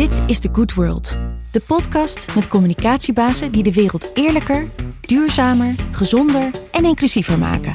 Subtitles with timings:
[0.00, 1.16] Dit is The Good World,
[1.52, 4.68] de podcast met communicatiebazen die de wereld eerlijker,
[5.00, 7.74] duurzamer, gezonder en inclusiever maken.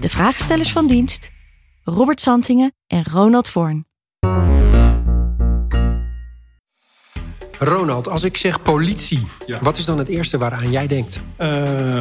[0.00, 1.30] De vraagstellers van dienst,
[1.82, 3.86] Robert Santingen en Ronald Voorn.
[7.64, 9.58] Ronald, als ik zeg politie, Ja.
[9.60, 11.20] wat is dan het eerste waaraan jij denkt?
[11.36, 11.48] Eh,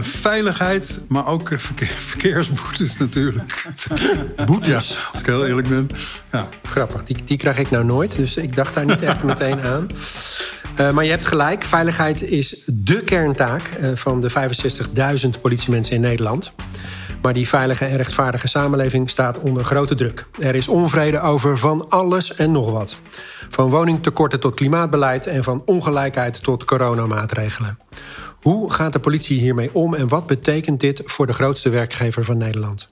[0.01, 3.65] veiligheid, maar ook eh, verkeer, verkeersboetes natuurlijk.
[4.45, 4.89] Boetes.
[4.89, 5.89] Ja, als ik heel eerlijk ben.
[6.31, 6.47] Ja.
[6.63, 9.87] Grappig, die, die krijg ik nou nooit, dus ik dacht daar niet echt meteen aan.
[10.75, 13.61] Eh, maar je hebt gelijk, veiligheid is dé kerntaak
[13.93, 14.29] van de
[15.23, 16.51] 65.000 politiemensen in Nederland.
[17.21, 20.25] Maar die veilige en rechtvaardige samenleving staat onder grote druk.
[20.39, 22.97] Er is onvrede over van alles en nog wat.
[23.49, 27.79] Van woningtekorten tot klimaatbeleid en van ongelijkheid tot coronamaatregelen.
[28.41, 32.37] Hoe gaat de politie hiermee om en wat betekent dit voor de grootste werkgever van
[32.37, 32.89] Nederland?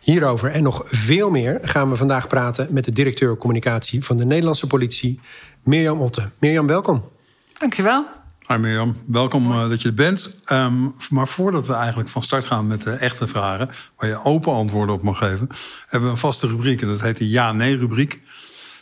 [0.00, 4.24] Hierover en nog veel meer gaan we vandaag praten met de directeur communicatie van de
[4.24, 5.20] Nederlandse politie,
[5.62, 6.30] Mirjam Otte.
[6.38, 7.04] Mirjam, welkom.
[7.58, 8.06] Dankjewel.
[8.50, 10.34] Hi Mirjam, welkom eh, dat je er bent.
[10.44, 10.74] Ehm,
[11.10, 13.70] maar voordat we eigenlijk van start gaan met de echte vragen...
[13.96, 15.48] waar je open antwoorden op mag geven...
[15.86, 18.20] hebben we een vaste rubriek en dat heet de ja-nee-rubriek.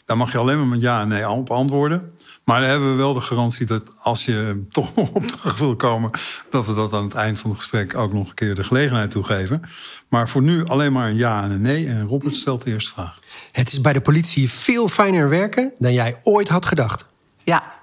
[0.04, 2.12] Daar mag je alleen maar met ja en nee op antwoorden.
[2.44, 5.76] Maar dan hebben we wel de garantie dat als je toch nog op terug wil
[5.76, 6.10] komen...
[6.50, 9.10] dat we dat aan het eind van het gesprek ook nog een keer de gelegenheid
[9.10, 9.62] toegeven.
[10.08, 11.88] Maar voor nu alleen maar een ja en een nee.
[11.88, 13.18] En Robert stelt de eerste vraag.
[13.52, 17.08] Het is bij de politie veel fijner werken dan jij ooit had gedacht.
[17.44, 17.77] Ja,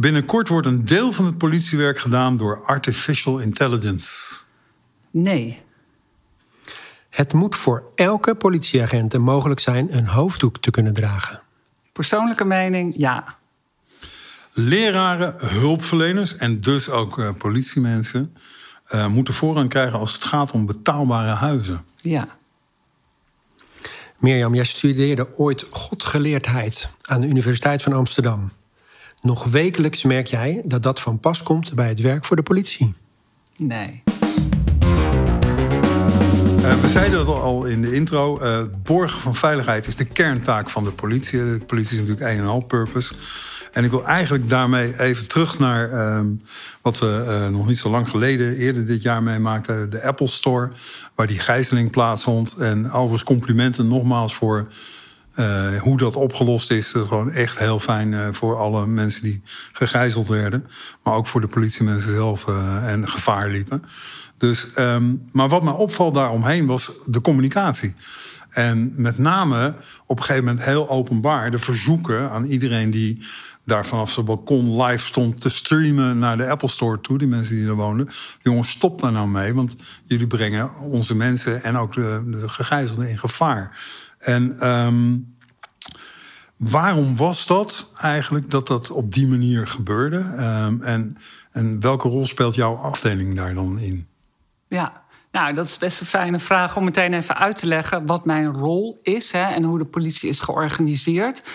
[0.00, 4.38] Binnenkort wordt een deel van het politiewerk gedaan door artificial intelligence.
[5.10, 5.62] nee.
[7.08, 11.40] Het moet voor elke politieagent mogelijk zijn een hoofddoek te kunnen dragen.
[11.92, 13.36] Persoonlijke mening, ja.
[14.52, 18.36] Leraren, hulpverleners en dus ook eh, politiemensen
[18.84, 21.84] eh, moeten voorrang krijgen als het gaat om betaalbare huizen.
[21.96, 22.28] Ja.
[24.18, 28.52] Mirjam, jij studeerde ooit godgeleerdheid aan de Universiteit van Amsterdam.
[29.20, 32.94] Nog wekelijks merk jij dat dat van pas komt bij het werk voor de politie.
[33.56, 34.02] Nee.
[36.62, 38.38] Eh, we zeiden het al in de intro.
[38.38, 41.38] eh, het borgen van veiligheid is de kerntaak van de politie.
[41.38, 43.14] De politie is natuurlijk een en al purpose.
[43.72, 46.26] En ik wil eigenlijk daarmee even terug naar ehm,
[46.82, 49.90] wat we eh, nog niet zo lang geleden, eerder dit jaar meemaakten.
[49.90, 50.70] De Apple Store,
[51.14, 52.56] waar die gijzeling plaatsvond.
[52.56, 54.66] En overigens complimenten nogmaals voor
[55.38, 56.92] eh, hoe dat opgelost is.
[56.92, 60.66] Is gewoon echt heel fijn eh, voor alle mensen die gegijzeld werden.
[61.02, 63.82] Maar ook voor de politiemensen zelf eh, en gevaar liepen.
[64.38, 67.94] Dus, ehm, maar wat mij opvalt daaromheen was de communicatie.
[68.50, 69.74] En met name
[70.06, 73.26] op een gegeven moment heel openbaar de verzoeken aan iedereen die
[73.64, 77.56] daar vanaf zijn balkon live stond te streamen naar de Apple Store toe, die mensen
[77.56, 78.08] die er woonden.
[78.40, 83.18] Jongens, stop daar nou mee, want jullie brengen onze mensen en ook de gegijzelden in
[83.18, 83.76] gevaar.
[84.28, 85.16] En ehm,
[86.56, 90.18] waarom was dat eigenlijk dat dat op die manier gebeurde?
[90.18, 91.16] Ehm, en,
[91.50, 94.06] en welke rol speelt jouw afdeling daar dan in?
[94.68, 95.06] Ja.
[95.32, 98.52] Nou, dat is best een fijne vraag om meteen even uit te leggen wat mijn
[98.52, 101.48] rol is hè, en hoe de politie is georganiseerd.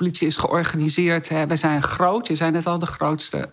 [0.00, 1.28] Politie is georganiseerd.
[1.28, 2.26] We zijn groot.
[2.26, 3.50] Je zei net al de grootste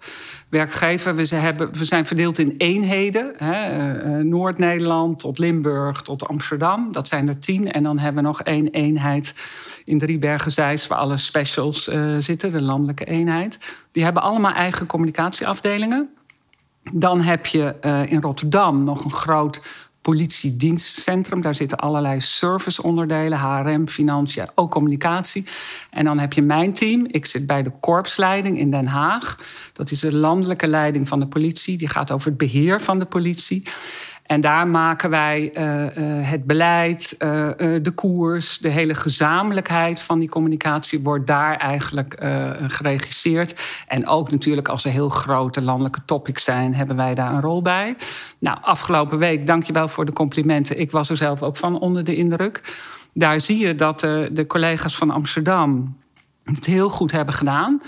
[0.50, 1.16] werkgever.
[1.16, 3.40] We zijn, hebben, we zijn verdeeld in eenheden.
[3.40, 6.92] Eh, eh, Noord-Nederland tot Limburg tot Amsterdam.
[6.92, 7.72] Dat zijn er tien.
[7.72, 9.34] En dan hebben we nog één eenheid
[9.84, 10.88] in Driebergen-Zeist...
[10.88, 13.78] waar alle specials eh, zitten, de landelijke eenheid.
[13.92, 16.10] Die hebben allemaal eigen communicatieafdelingen.
[16.92, 17.76] Dan heb je
[18.10, 19.62] in Rotterdam nog een groot
[20.08, 21.42] politiedienstcentrum.
[21.42, 25.46] Daar zitten allerlei serviceonderdelen, HRM, financiën, ook communicatie.
[25.90, 27.06] En dan heb je mijn team.
[27.08, 29.38] Ik zit bij de korpsleiding in Den Haag.
[29.74, 31.78] Dat is de landelijke leiding van de politie.
[31.78, 33.64] Die gaat over het beheer van de politie.
[34.28, 37.50] En daar maken wij uh, uh, het beleid, uh,
[37.82, 42.16] de koers, de hele gezamenlijkheid van die communicatie wordt daar eigenlijk
[42.68, 43.84] geregisseerd.
[43.88, 47.62] En ook natuurlijk als er heel grote landelijke topics zijn, hebben wij daar een rol
[47.62, 47.96] bij.
[48.40, 50.80] Nou, afgelopen week, dankjewel voor de complimenten.
[50.80, 52.76] Ik was er zelf ook van onder de indruk.
[53.14, 55.98] Daar zie je dat de collega's van Amsterdam
[56.44, 57.82] het heel goed hebben gedaan.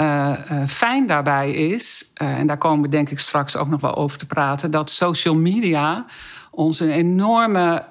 [0.00, 3.80] Uh, uh, fijn daarbij is, uh, en daar komen we denk ik straks ook nog
[3.80, 6.06] wel over te praten, dat social media
[6.50, 7.84] ons een enorme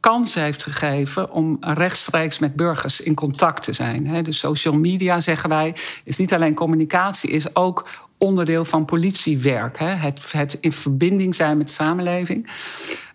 [0.00, 4.06] kans heeft gegeven om rechtstreeks met burgers in contact te zijn.
[4.06, 4.22] Hè.
[4.22, 5.74] Dus social media, zeggen wij,
[6.04, 7.88] is niet alleen communicatie, is ook
[8.18, 9.78] onderdeel van politiewerk.
[9.78, 9.86] Hè.
[9.86, 12.50] Het, het in verbinding zijn met de samenleving.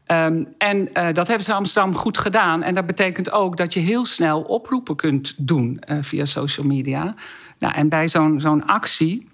[0.07, 2.63] Um, en dat hebben ze Amsterdam goed gedaan.
[2.63, 7.15] En dat betekent ook dat je heel snel oproepen kunt doen via social media.
[7.59, 9.29] Nou, en bij zo'n actie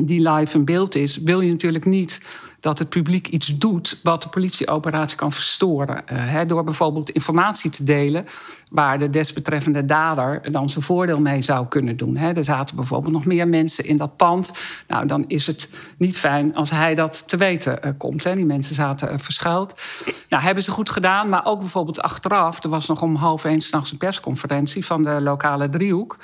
[0.00, 2.20] die live in beeld is, wil je natuurlijk niet
[2.64, 6.04] dat het publiek iets doet wat de politieoperatie kan verstoren.
[6.12, 8.26] Uh, door bijvoorbeeld informatie te delen
[8.70, 12.16] waar de desbetreffende dader dan zijn voordeel mee zou kunnen doen.
[12.16, 14.52] Er zaten bijvoorbeeld nog meer mensen in dat pand.
[14.88, 15.68] Nou, dan is het
[15.98, 18.24] niet fijn als hij dat te weten uh, komt.
[18.24, 18.34] He.
[18.34, 19.82] Die mensen zaten uh, verschuild.
[20.28, 22.62] Nou, hebben ze goed gedaan, maar ook bijvoorbeeld achteraf.
[22.62, 26.16] Er was nog om half één s'nachts een persconferentie van de lokale driehoek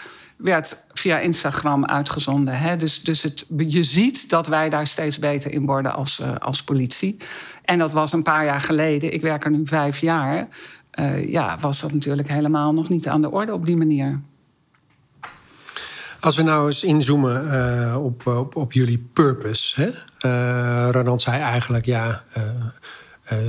[0.43, 2.59] werd via Instagram uitgezonden.
[2.59, 2.77] Hè?
[2.77, 6.63] Dus, dus het, je ziet dat wij daar steeds beter in worden als, uh, als
[6.63, 7.17] politie.
[7.65, 9.13] En dat was een paar jaar geleden.
[9.13, 10.49] Ik werk er nu vijf jaar.
[10.95, 14.21] Uh, ja, was dat natuurlijk helemaal nog niet aan de orde op die manier.
[16.21, 19.81] Als we nou eens inzoomen uh, op, op, op, jullie purpose.
[19.83, 19.89] Hè?
[20.31, 22.23] Uh, Ronald zei eigenlijk, ja,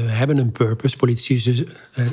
[0.05, 0.97] hebben een purpose.
[0.97, 1.63] Politici dus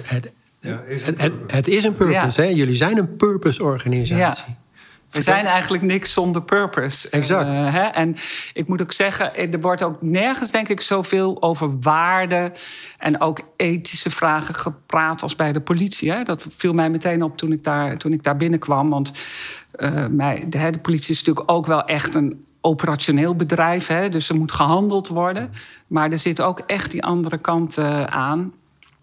[0.03, 2.43] het, ja, is het, het, het, is een purpose.
[2.43, 2.49] Ja.
[2.49, 2.55] Hè?
[2.55, 4.53] Jullie zijn een purpose-organisatie.
[4.53, 4.68] Ja.
[5.11, 7.09] We zijn eigenlijk niks zonder purpose.
[7.09, 7.55] Exact.
[7.55, 7.83] Uh, hè?
[7.83, 8.17] En
[8.53, 12.53] ik moet ook zeggen, er wordt ook nergens, denk ik, zoveel over waarde
[12.99, 16.11] en ook ethische vragen gepraat als bij de politie.
[16.11, 16.23] Hè?
[16.23, 18.91] Dat viel mij meteen op toen ik daar, toen ik daar binnenkwam.
[18.91, 19.13] Want
[19.77, 23.87] uh, mij, de, de politie is natuurlijk ook wel echt een operationeel bedrijf.
[23.87, 24.09] Hè?
[24.09, 25.51] Dus er moet gehandeld worden.
[25.87, 28.53] Maar er zit ook echt die andere kant uh, aan.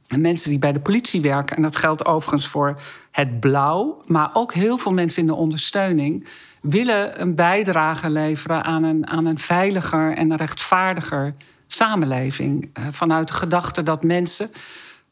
[0.08, 2.82] En mensen die bij de politie werken, en dat geldt overigens voor
[3.12, 6.28] het blauw, maar ook heel veel mensen in de ondersteuning,
[6.62, 11.36] willen een bijdrage leveren aan een, aan een veiliger en rechtvaardiger
[11.68, 12.70] samenleving.
[12.80, 14.52] Uh, vanuit de gedachte dat mensen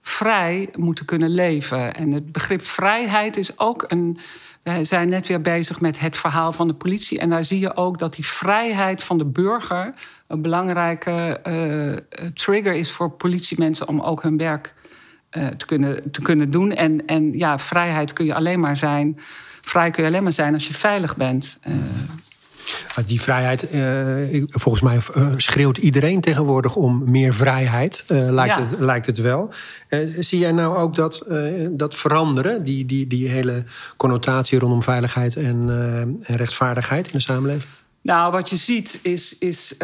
[0.01, 1.95] vrij moeten kunnen leven.
[1.95, 4.17] En het begrip vrijheid is ook een.
[4.63, 7.19] We zijn net weer bezig met het verhaal van de politie.
[7.19, 9.93] En daar zie je ook dat die vrijheid van de burger
[10.27, 14.73] een belangrijke uh, trigger is voor politiemensen om ook hun werk
[15.37, 16.71] uh, te, kunnen, te kunnen doen.
[16.71, 19.19] En, en ja, vrijheid kun je alleen maar zijn.
[19.61, 21.59] Vrij kun je alleen maar zijn als je veilig bent.
[21.67, 21.75] Uh.
[23.05, 24.99] Die vrijheid, uh, volgens mij
[25.37, 28.65] schreeuwt iedereen tegenwoordig om meer vrijheid, lijkt, ja.
[28.65, 29.53] het, lijkt het wel.
[30.19, 31.25] zie jij nou ook dat,
[31.71, 33.63] dat veranderen, die, die, die hele
[33.97, 35.65] connotatie rondom veiligheid en,
[36.23, 37.71] en rechtvaardigheid in de samenleving?
[38.03, 39.37] Nou, wat je ziet is.
[39.37, 39.77] is uh,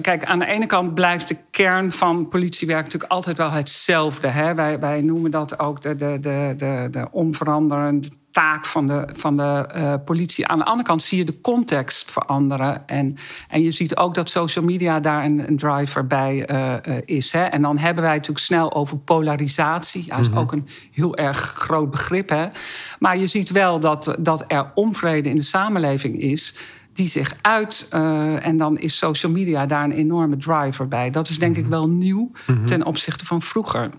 [0.00, 4.28] kijk, aan de ene kant blijft de kern van politiewerk natuurlijk altijd wel hetzelfde.
[4.28, 4.54] Hè?
[4.54, 9.36] Wij, wij noemen dat ook de, de, de, de, de onveranderende taak van de, van
[9.36, 10.46] de uh, politie.
[10.46, 12.88] Aan de andere kant zie je de context veranderen.
[12.88, 13.16] En,
[13.48, 16.74] en je ziet ook dat social media daar een, een driver bij uh,
[17.04, 17.32] is.
[17.32, 17.44] Hè?
[17.44, 20.06] En dan hebben wij natuurlijk snel over polarisatie.
[20.08, 20.42] Dat is mm -hmm.
[20.42, 22.28] ook een heel erg groot begrip.
[22.28, 22.46] Hè?
[22.98, 26.54] Maar je ziet wel dat, dat er onvrede in de samenleving is
[26.94, 27.88] die zich uit.
[27.90, 31.10] Uh, en dan is social media daar een enorme driver bij.
[31.10, 32.66] Dat is denk ik wel nieuw mm-hmm.
[32.66, 33.90] ten opzichte van vroeger.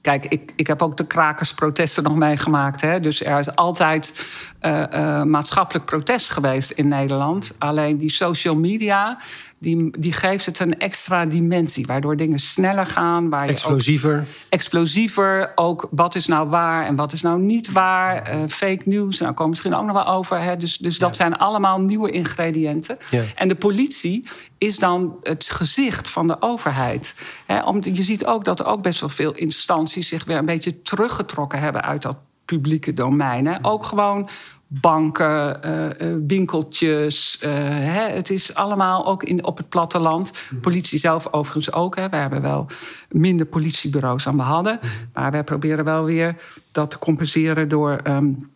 [0.00, 2.80] Kijk, ik, ik heb ook de krakersprotesten nog meegemaakt.
[2.80, 3.00] Hè?
[3.00, 4.26] Dus er is altijd
[4.62, 7.54] uh, uh, maatschappelijk protest geweest in Nederland.
[7.58, 9.18] Alleen die social media
[9.62, 13.28] die, die geeft het een extra dimensie, waardoor dingen sneller gaan.
[13.28, 14.18] Waar explosiever.
[14.18, 15.52] Ook, explosiever.
[15.54, 18.34] Ook wat is nou waar en wat is nou niet waar.
[18.34, 20.42] Uh, fake news, nou komen misschien ook nog wel over.
[20.42, 20.56] Hè.
[20.56, 21.16] Dus, dus dat ja.
[21.16, 22.98] zijn allemaal nieuwe ingrediënten.
[23.10, 23.22] Ja.
[23.34, 24.24] En de politie
[24.58, 27.14] is dan het gezicht van de overheid.
[27.46, 30.46] Hè, om, je ziet ook dat er ook best wel veel instanties zich weer een
[30.46, 33.46] beetje teruggetrokken hebben uit dat publieke domein.
[33.46, 33.56] Hè.
[33.62, 34.28] Ook gewoon
[34.80, 37.38] banken, uh, winkeltjes.
[37.44, 40.32] Uh, hè, het is allemaal ook in, op het platteland.
[40.32, 40.60] Mhm.
[40.60, 41.96] Politie zelf overigens ook.
[41.96, 42.08] Hè.
[42.08, 42.66] We hebben wel
[43.08, 44.78] minder politiebureaus dan we hadden.
[44.82, 44.90] Mhm.
[45.12, 46.36] Maar wij proberen wel weer
[46.72, 48.00] dat te compenseren door.
[48.06, 48.50] Um,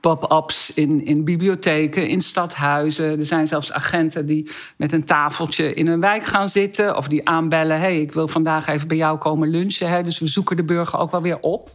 [0.00, 3.18] pop-ups in, in bibliotheken, in stadhuizen.
[3.18, 6.96] Er zijn zelfs agenten die met een tafeltje in een wijk gaan zitten...
[6.96, 9.88] of die aanbellen, hey, ik wil vandaag even bij jou komen lunchen.
[9.88, 10.02] Hè.
[10.02, 11.70] Dus we zoeken de burger ook wel weer op.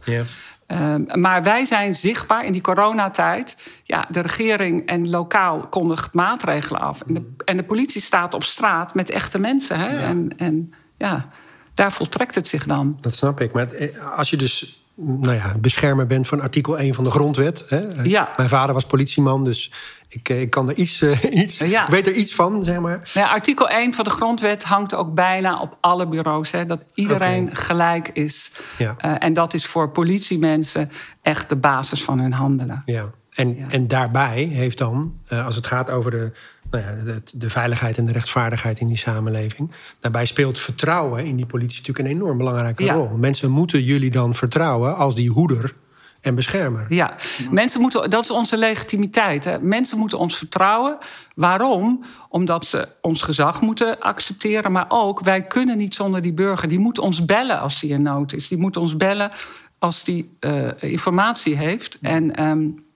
[0.72, 3.70] Um, maar wij zijn zichtbaar in die coronatijd.
[3.84, 7.00] Ja, de regering en lokaal kondigt maatregelen af.
[7.00, 9.78] En de, en de politie staat op straat met echte mensen.
[9.78, 9.88] Hè?
[9.88, 10.00] Ja.
[10.00, 11.28] En, en ja,
[11.74, 12.96] daar voltrekt het zich dan.
[13.00, 13.52] Dat snap ik.
[13.52, 17.64] Maar als je dus nou ja, beschermer bent van artikel 1 van de grondwet.
[17.68, 17.80] Hè?
[18.02, 18.32] Ja.
[18.36, 19.72] Mijn vader was politieman, dus
[20.08, 21.86] ik, ik kan er iets, uh, iets ja.
[21.88, 23.00] weet er iets van, zeg maar.
[23.12, 26.50] Ja, artikel 1 van de grondwet hangt ook bijna op alle bureaus.
[26.50, 27.54] Hè, dat iedereen okay.
[27.54, 28.52] gelijk is.
[28.78, 28.96] Ja.
[29.04, 30.90] Uh, en dat is voor politiemensen
[31.22, 32.82] echt de basis van hun handelen.
[32.84, 33.10] Ja.
[33.32, 36.32] En, en daarbij heeft dan, uh, als het gaat over de,
[36.70, 39.70] nou ja, de, de, veiligheid en de rechtvaardigheid in die samenleving.
[40.00, 42.94] Daarbij speelt vertrouwen in die politie natuurlijk een enorm belangrijke ja.
[42.94, 43.08] rol.
[43.08, 45.74] Mensen moeten jullie dan vertrouwen als die hoeder
[46.20, 46.86] en beschermer.
[46.88, 47.16] Ja,
[47.50, 49.44] mensen moeten, dat is onze legitimiteit.
[49.44, 49.58] Hè.
[49.60, 50.98] Mensen moeten ons vertrouwen.
[51.34, 52.04] Waarom?
[52.28, 54.72] Omdat ze ons gezag moeten accepteren.
[54.72, 56.68] Maar ook, wij kunnen niet zonder die burger.
[56.68, 58.48] Die moet ons bellen als die in nood is.
[58.48, 59.30] Die moet ons bellen
[59.78, 61.98] als die uh, informatie heeft.
[62.00, 62.48] En.
[62.48, 62.86] Um,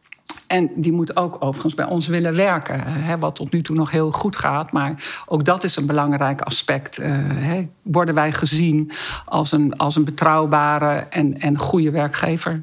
[0.46, 2.80] En die moet ook overigens bij ons willen werken.
[2.86, 4.72] Hè, wat tot nu toe nog heel goed gaat.
[4.72, 7.00] Maar ook dat is een belangrijk aspect.
[7.00, 8.90] Uh, hè, worden wij gezien
[9.24, 12.62] als een, als een betrouwbare en, en goede werkgever?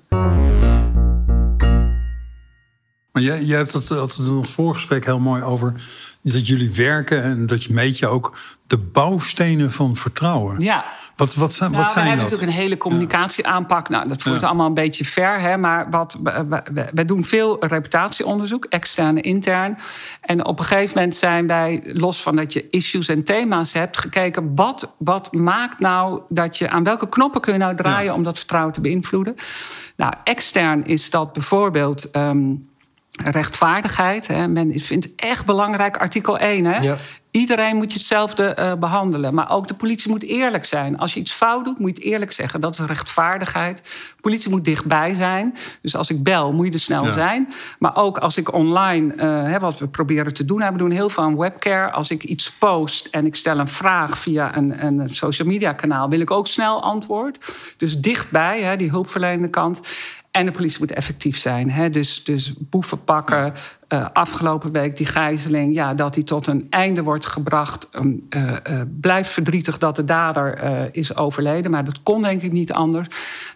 [3.12, 5.74] Maar jij, jij hebt het altijd in ons voorgesprek heel mooi over
[6.22, 10.60] dat jullie werken en dat je meet je ook de bouwstenen van vertrouwen.
[10.60, 10.86] Ja.
[11.20, 12.20] Wat, wat zijn, nou, wat zijn we dat?
[12.20, 13.90] hebben natuurlijk een hele communicatieaanpak.
[13.90, 14.48] Nou, dat voert Ja.
[14.48, 15.40] allemaal een beetje ver.
[15.42, 16.18] Hè, maar wat,
[16.94, 19.78] we doen veel reputatieonderzoek, extern en intern.
[20.22, 23.98] En op een gegeven moment zijn wij, los van dat je issues en thema's hebt,
[23.98, 28.14] gekeken wat, wat maakt nou dat je aan welke knoppen kun je nou draaien Ja.
[28.14, 29.36] om dat vertrouwen te beïnvloeden.
[29.96, 32.12] Nou, extern is dat bijvoorbeeld.
[32.12, 32.54] ehm,
[33.24, 34.28] rechtvaardigheid.
[34.28, 34.48] Hè.
[34.48, 36.66] Men vindt echt belangrijk, artikel 1.
[36.66, 36.80] Hè.
[36.80, 36.98] Ja.
[37.32, 39.34] Iedereen moet je hetzelfde eh, behandelen.
[39.34, 40.98] Maar ook de politie moet eerlijk zijn.
[40.98, 42.62] Als je iets fout doet, moet je het eerlijk zeggen.
[42.62, 43.78] Dat is rechtvaardigheid.
[44.16, 45.56] De politie moet dichtbij zijn.
[45.82, 47.14] Dus als ik bel, moet je er snel Ja.
[47.14, 47.54] zijn.
[47.80, 50.62] Maar ook als ik online, eh, hè, wat we proberen te doen...
[50.62, 51.92] hè, we doen heel veel aan webcare.
[51.92, 56.10] Als ik iets post en ik stel een vraag via een, een social media kanaal...
[56.10, 57.54] wil ik ook snel antwoord.
[57.78, 59.80] Dus dichtbij, hè, die hulpverlenende kant...
[60.32, 61.72] En de politie moet effectief zijn.
[61.72, 61.90] Hè?
[61.90, 63.54] Dus, dus boeven pakken.
[63.88, 65.74] Eh, afgelopen week die gijzeling.
[65.74, 67.90] Ja, dat die tot een einde wordt gebracht.
[67.98, 68.28] Um,
[69.02, 70.60] blijft verdrietig dat de dader
[70.92, 71.72] is overleden.
[71.72, 73.08] Maar dat kon denk ik niet anders.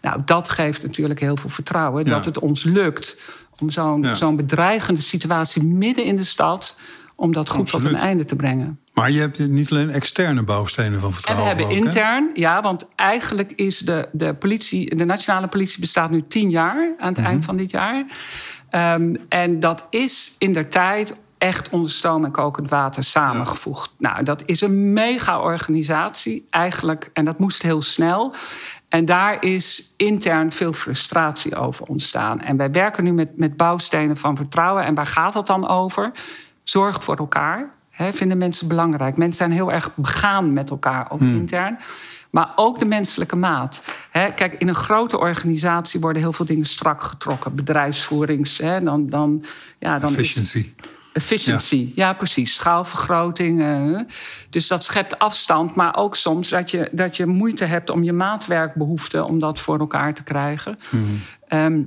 [0.02, 2.06] Nou, dat geeft natuurlijk heel veel vertrouwen.
[2.06, 2.10] Ja.
[2.10, 3.20] Dat het ons lukt
[3.60, 4.16] om zo'n Ja.
[4.16, 6.76] zo'n bedreigende situatie midden in de stad.
[7.16, 8.80] om dat goed tot een einde te brengen.
[8.94, 11.48] Maar je hebt niet alleen externe bouwstenen van En we vertrouwen.
[11.48, 11.78] hebben ook, hè?
[11.78, 16.94] intern, ja, want eigenlijk is de, de politie, de nationale politie bestaat nu tien jaar
[17.00, 17.26] aan het Mhm.
[17.28, 18.06] eind van dit jaar.
[18.70, 23.94] Ehm, en dat is in der tijd echt onder stoom en kokend water samengevoegd.
[23.98, 28.34] Nou, dat is een mega organisatie eigenlijk, en dat moest heel snel.
[28.90, 32.40] En daar is intern veel frustratie over ontstaan.
[32.42, 34.84] En wij werken nu met, met bouwstenen van vertrouwen.
[34.86, 36.12] En waar gaat dat dan over?
[36.64, 37.72] Zorg voor elkaar.
[37.98, 39.18] Vinden mensen belangrijk.
[39.18, 41.78] Mensen zijn heel erg begaan met elkaar, ook intern.
[42.30, 43.82] Maar ook de menselijke maat.
[44.12, 47.56] Kijk, in een grote organisatie worden heel veel dingen strak getrokken.
[47.56, 48.58] Bedrijfsvoerings.
[48.58, 49.46] Hè, dan, dan,
[49.80, 50.70] ja, dan Efficiency.
[51.14, 52.14] Efficiency, ja.
[52.14, 52.54] precies.
[52.54, 53.62] Schaalvergroting.
[53.62, 54.00] eh,
[54.50, 58.14] dus dat schept afstand, maar ook soms dat je, dat je moeite hebt om je
[58.14, 60.80] maatwerkbehoeften om dat voor elkaar te krijgen.
[61.48, 61.82] Ehm,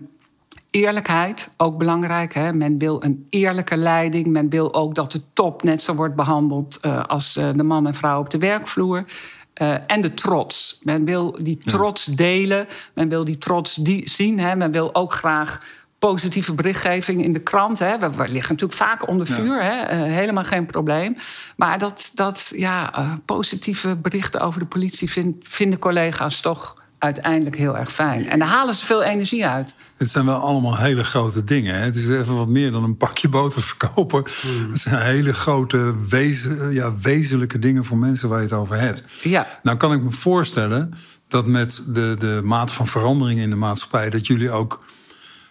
[0.77, 2.35] eerlijkheid, ook belangrijk.
[2.35, 2.53] Hè?
[2.53, 4.27] Men wil een eerlijke leiding.
[4.27, 7.87] Men wil ook dat de top net zo wordt behandeld eh, als eh, de man
[7.87, 9.05] en vrouw op de werkvloer.
[9.53, 10.79] Eh, en de trots.
[10.83, 12.67] Men wil die trots delen.
[12.95, 14.39] Men wil die trots die zien.
[14.39, 14.57] Hè?
[14.57, 15.63] Men wil ook graag
[15.99, 17.79] positieve berichtgeving in de krant.
[17.79, 17.99] Hè?
[17.99, 19.63] We, we liggen natuurlijk vaak onder vuur.
[19.63, 19.95] Hè?
[19.95, 21.17] Helemaal geen probleem.
[21.57, 22.93] Maar dat, dat ja,
[23.25, 28.29] positieve berichten over de politie vind- vinden collega's toch uiteindelijk heel erg fijn.
[28.29, 29.75] En daar halen ze veel energie uit.
[29.97, 31.75] Het zijn wel allemaal hele grote dingen.
[31.75, 31.81] Hè?
[31.81, 34.25] Het is even wat meer dan een pakje boter verkopen.
[34.41, 34.71] Hmm.
[34.71, 39.03] Het zijn hele grote, wezen, ja, wezenlijke dingen voor mensen waar je het over hebt.
[39.23, 39.47] Ja.
[39.63, 40.95] Nou kan ik me voorstellen
[41.29, 44.11] dat met de, de mate van verandering in de maatschappij...
[44.11, 44.85] dat jullie ook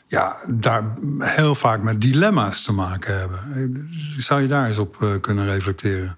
[0.05, 3.39] ja, daar heel vaak met dilemma's te maken hebben.
[4.17, 6.17] Zou je daar eens op eh, kunnen reflecteren?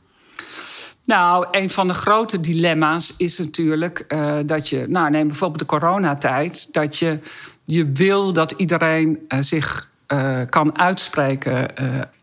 [1.08, 5.66] Nou, een van de grote dilemma's is natuurlijk eh, dat je, nou neem bijvoorbeeld de
[5.66, 7.20] coronatijd, dat je,
[7.66, 11.68] je wil dat iedereen eh, zich eh, kan uitspreken.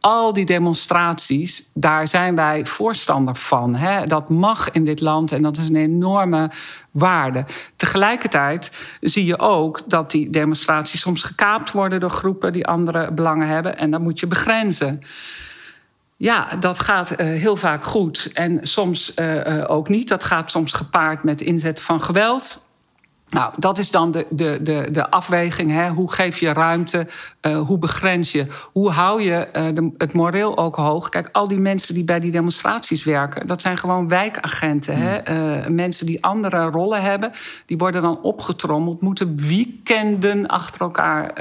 [0.01, 3.75] Al die demonstraties, daar zijn wij voorstander van.
[3.75, 4.07] Hè?
[4.07, 6.51] Dat mag in dit land en dat is een enorme
[6.91, 7.45] waarde.
[7.77, 13.49] Tegelijkertijd zie je ook dat die demonstraties soms gekaapt worden door groepen die andere belangen
[13.49, 13.79] hebben.
[13.79, 15.03] En dat moet je begrenzen.
[16.17, 20.09] Ja, dat gaat eh, heel vaak goed en soms eh, eh, ook niet.
[20.09, 22.64] Dat gaat soms gepaard met inzetten van geweld.
[23.35, 25.71] Nou, dat is dan de, de, de, de afweging.
[25.71, 25.89] Hè?
[25.89, 27.07] Hoe geef je ruimte?
[27.41, 28.47] Eh, hoe begrens je?
[28.73, 31.09] Hoe hou je eh, de, het moreel ook hoog?
[31.09, 33.47] Kijk, al die mensen die bij die demonstraties werken...
[33.47, 34.97] dat zijn gewoon wijkagenten.
[34.97, 35.17] Hè?
[35.17, 37.33] Eh, mensen die andere rollen hebben.
[37.67, 39.01] Die worden dan opgetrommeld.
[39.01, 41.33] Moeten weekenden achter elkaar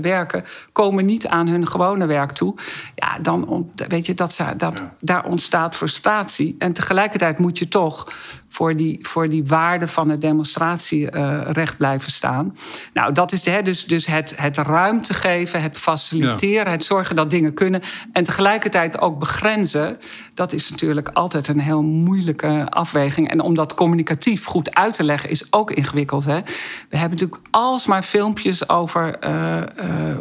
[0.00, 0.44] werken.
[0.72, 2.54] Komen niet aan hun gewone werk toe.
[2.94, 6.56] Ja, dan ont- weet je, dat, dat, daar ontstaat frustratie.
[6.58, 8.06] En tegelijkertijd moet je toch
[8.52, 12.56] voor die, voor die waarde van het demonstratierecht blijven staan.
[12.92, 17.30] Nou, dat is hè, dus, dus het, het ruimte geven, het faciliteren, het zorgen dat
[17.30, 17.80] dingen kunnen.
[18.12, 19.98] En tegelijkertijd ook begrenzen.
[20.34, 23.30] Dat is natuurlijk altijd een heel moeilijke afweging.
[23.30, 26.24] En om dat communicatief goed uit te leggen, is ook ingewikkeld.
[26.24, 26.40] Hè?
[26.88, 29.66] We hebben natuurlijk alsmaar filmpjes over eh, eh,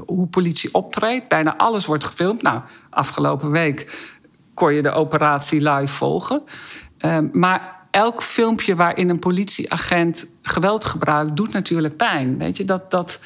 [0.06, 1.28] hoe politie optreedt.
[1.28, 2.42] Bijna alles wordt gefilmd.
[2.42, 4.10] Nou, afgelopen week
[4.54, 6.44] kon je de operatie live volgen.
[7.06, 12.38] Um, maar elk filmpje waarin een politieagent geweld gebruikt, doet natuurlijk pijn.
[12.38, 13.20] Weet je, dat, dat,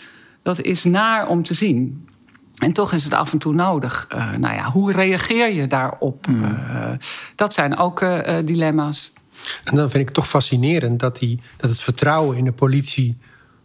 [0.43, 2.07] dat is naar om te zien.
[2.55, 4.07] En toch is het af en toe nodig.
[4.13, 6.27] Uh, nou ja, hoe reageer je daarop?
[6.27, 6.57] Mm.
[7.36, 8.05] dat zijn ook
[8.45, 9.13] dilemma's.
[9.63, 13.17] En dan vind ik het toch fascinerend dat, die, dat het vertrouwen in de politie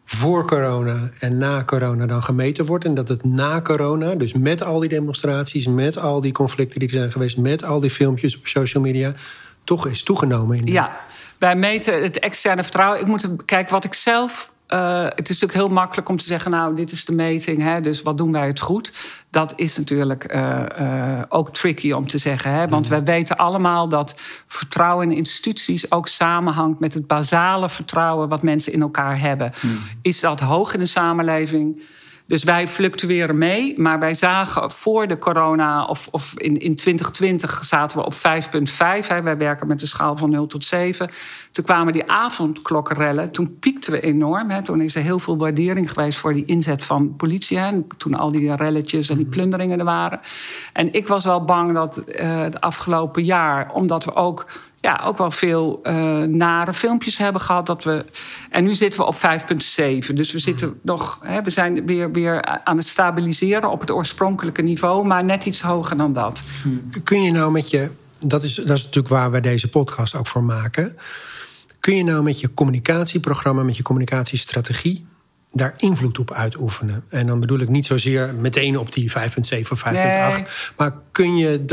[0.04, 2.84] voor corona en na corona dan gemeten wordt.
[2.84, 6.88] En dat het na corona, dus met al die demonstraties, met al die conflicten die
[6.88, 9.14] er zijn geweest, met al die filmpjes op social media,
[9.76, 10.58] toch is toegenomen.
[10.58, 11.00] In Ja,
[11.38, 13.00] wij meten het externe vertrouwen.
[13.00, 16.50] Ik moet kijken wat ik zelf uh, het is natuurlijk heel makkelijk om te zeggen,
[16.50, 18.92] nou, dit is de meting, hè, dus wat doen wij het goed?
[19.30, 22.52] Dat is natuurlijk uh, uh, ook tricky om te zeggen.
[22.52, 22.90] Hè, want mm.
[22.90, 28.72] wij weten allemaal dat vertrouwen in instituties ook samenhangt met het basale vertrouwen wat mensen
[28.72, 29.52] in elkaar hebben.
[29.60, 29.78] Mm.
[30.02, 31.82] Is dat hoog in de samenleving?
[32.30, 33.80] Dus wij fluctueren mee.
[33.80, 38.18] Maar wij zagen voor de corona, of, of in, in 2020 zaten we op 5,5.
[39.22, 41.10] Wij werken met een schaal van 0 tot 7.
[41.52, 43.30] Toen kwamen die avondklokkenrellen.
[43.30, 44.50] Toen piekten we enorm.
[44.50, 44.62] Hè.
[44.62, 47.58] Toen is er heel veel waardering geweest voor die inzet van politie.
[47.58, 47.82] Hè.
[47.96, 49.34] Toen al die relletjes en die mhm.
[49.34, 50.20] plunderingen er waren.
[50.72, 54.46] En ik was wel bang dat uh, het afgelopen jaar, omdat we ook
[54.80, 57.66] ja, ook wel veel uh, nare filmpjes hebben gehad.
[57.66, 58.04] Dat we,
[58.50, 60.14] en nu zitten we op 5,7.
[60.14, 60.78] Dus we, zitten mhm.
[60.82, 65.44] nog, hè, we zijn weer, weer aan het stabiliseren op het oorspronkelijke niveau, maar net
[65.44, 66.42] iets hoger dan dat.
[67.04, 70.26] Kun je nou met je, dat is, dat is natuurlijk waar we deze podcast ook
[70.26, 70.96] voor maken.
[71.80, 75.06] Kun je nou met je communicatieprogramma, met je communicatiestrategie,
[75.52, 77.04] daar invloed op uitoefenen.
[77.08, 79.16] En dan bedoel ik niet zozeer meteen op die 5,7
[79.70, 80.74] of 5,8.
[80.76, 81.64] Maar kun je,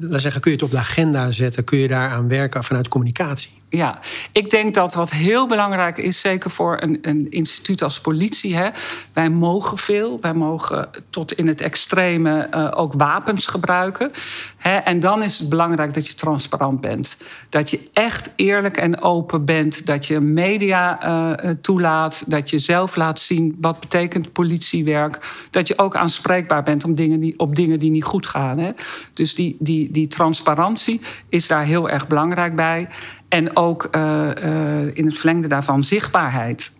[0.00, 1.64] uh, zeggen, kun je het op de agenda zetten?
[1.64, 3.62] Kun je daaraan werken vanuit communicatie?
[3.74, 3.98] Ja,
[4.32, 8.56] ik denk dat wat heel belangrijk is, zeker voor een, een instituut als politie.
[8.56, 8.68] Hè,
[9.12, 14.10] wij mogen veel, wij mogen tot in het extreme uh, ook wapens gebruiken.
[14.56, 17.16] Hè, en dan is het belangrijk dat je transparant bent.
[17.48, 19.86] Dat je echt eerlijk en open bent.
[19.86, 22.22] Dat je media uh, toelaat.
[22.26, 25.18] Dat je zelf laat zien wat betekent politiewerk.
[25.50, 28.58] Dat je ook aanspreekbaar bent om dingen die, op dingen die niet goed gaan.
[28.58, 28.70] Hè.
[29.12, 32.88] Dus die, die, die transparantie is daar heel erg belangrijk bij.
[33.34, 36.72] En ook uh, uh, in het verlengde daarvan zichtbaarheid.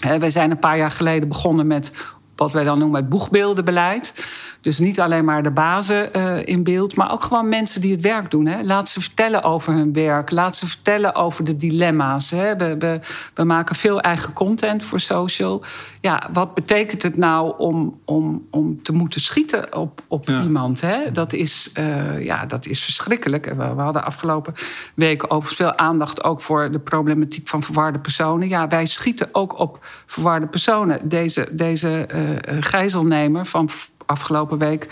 [0.00, 1.92] Wij zijn een paar jaar geleden begonnen met
[2.36, 4.14] wat wij dan noemen het boegbeeldenbeleid.
[4.60, 8.00] Dus niet alleen maar de bazen uh, in beeld, maar ook gewoon mensen die het
[8.00, 8.46] werk doen.
[8.46, 8.62] Hè.
[8.62, 10.30] Laat ze vertellen over hun werk.
[10.30, 12.30] Laat ze vertellen over de dilemma's.
[12.30, 12.56] Hè.
[12.56, 13.00] We, we,
[13.34, 15.62] we, maken veel eigen content voor social.
[16.00, 20.80] Ja, wat betekent het nou om, om, om te moeten schieten op, op iemand?
[20.80, 21.12] Hè?
[21.12, 23.44] Dat, is, uh, ja, dat is verschrikkelijk.
[23.44, 24.54] We, we hadden afgelopen
[24.94, 28.48] weken over veel aandacht ook voor de problematiek van verwarde personen.
[28.48, 31.08] Ja, wij schieten ook op verwarde personen.
[31.08, 33.68] Deze, deze uh, gijzelnemer van
[34.10, 34.88] afgelopen week.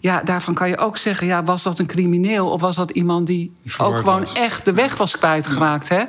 [0.00, 3.26] Ja, daarvan kan je ook zeggen, ja, was dat een crimineel of was dat iemand
[3.26, 5.88] die, ook gewoon echt de weg was kwijtgeraakt?
[5.88, 5.96] Ja.
[5.96, 6.04] Hè?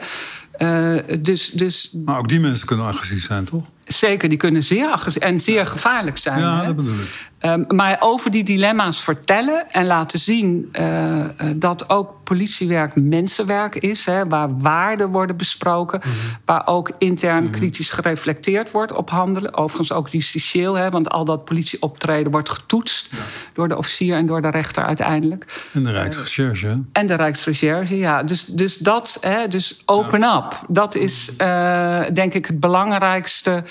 [0.96, 1.90] Uh, dus, dus...
[2.06, 3.66] Maar ook die mensen kunnen agressief zijn, toch?
[3.98, 6.40] Zeker, die kunnen zeer en zeer gevaarlijk zijn.
[6.40, 6.66] Ja, hè?
[6.66, 7.32] dat bedoel ik.
[7.46, 11.26] Um, maar over die dilemma's vertellen en laten zien uh,
[11.56, 16.38] dat ook politiewerk mensenwerk is, hè, waar waarden worden besproken, mm -hmm.
[16.46, 17.52] waar ook intern mm -hmm.
[17.52, 19.54] kritisch gereflecteerd wordt op handelen.
[19.54, 23.18] Overigens ook justitieel, hè, want al dat politieoptreden wordt getoetst ja.
[23.54, 25.46] door de officier en door de rechter uiteindelijk.
[25.74, 26.68] En de Rijksrecherche.
[26.68, 28.24] Uh, en de Rijksrecherche, ja.
[28.24, 30.38] Dus, dus dat, hè, dus open ja.
[30.38, 33.64] up, dat is uh, denk ik het belangrijkste.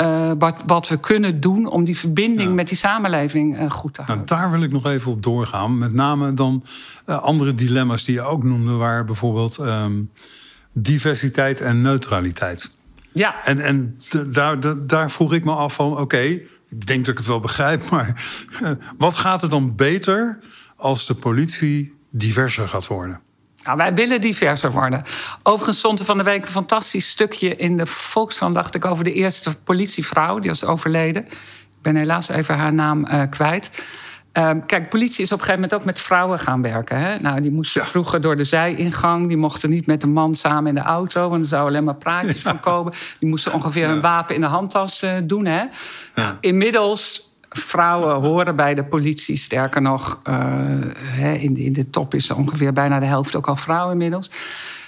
[0.00, 2.54] Uh, wat, wat, we kunnen doen om die verbinding ja.
[2.54, 4.26] met die samenleving uh, goed te houden.
[4.26, 5.78] Nou, daar wil ik nog even op doorgaan.
[5.78, 6.64] Met name dan
[7.06, 10.10] uh, andere dilemma's die je ook noemde, waar bijvoorbeeld um,
[10.72, 12.70] diversiteit en neutraliteit.
[13.12, 13.44] Ja.
[13.44, 17.18] En, en daar, daar vroeg ik me af van: oké, okay, ik denk dat ik
[17.18, 18.24] het wel begrijp, maar
[18.96, 20.38] wat gaat er dan beter
[20.76, 23.20] als de politie diverser gaat worden?
[23.68, 25.02] Nou, wij willen diverser worden.
[25.42, 29.04] Overigens stond er van de week een fantastisch stukje in de Volkskrant, dacht ik, over
[29.04, 30.38] de eerste politievrouw.
[30.38, 31.26] Die was overleden.
[31.26, 33.84] Ik ben helaas even haar naam uh, kwijt.
[34.32, 36.98] Uh, kijk, politie is op een gegeven moment ook met vrouwen gaan werken.
[36.98, 37.18] Hè?
[37.18, 37.86] Nou, die moesten ja.
[37.86, 39.28] vroeger door de zijingang.
[39.28, 41.28] Die mochten niet met een man samen in de auto.
[41.28, 42.50] Want er zouden alleen maar praatjes ja.
[42.50, 42.92] van komen.
[43.18, 43.92] Die moesten ongeveer ja.
[43.92, 45.46] een wapen in de handtas uh, doen.
[45.46, 45.64] Hè?
[46.40, 49.36] Inmiddels vrouwen horen bij de politie.
[49.36, 53.56] Sterker nog, uh, in, de, in de top is ongeveer bijna de helft ook al
[53.56, 54.30] vrouwen inmiddels.